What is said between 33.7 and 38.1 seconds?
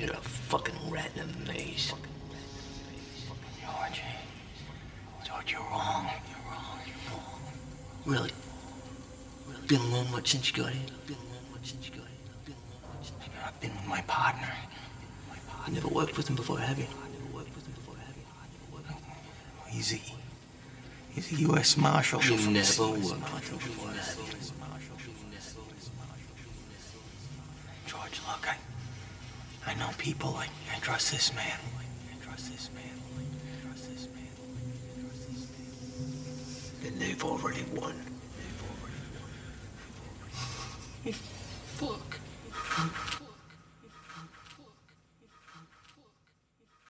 this man. I trust this man. Then they've already won.